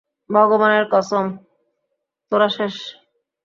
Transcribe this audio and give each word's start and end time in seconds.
ভগবানের 0.31 0.85
কসম, 0.93 1.25
তোরা 2.31 2.49
শেষ! 2.49 2.75